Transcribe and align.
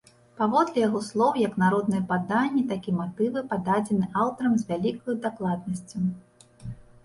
Паводле 0.37 0.79
яго 0.87 1.01
слоў, 1.09 1.35
як 1.47 1.53
народныя 1.63 2.07
паданні, 2.13 2.65
так 2.73 2.81
і 2.93 2.95
матывы 3.03 3.45
пададзены 3.53 4.11
аўтарам 4.25 4.53
з 4.65 4.69
вялікаю 4.73 5.15
дакладнасцю. 5.31 6.07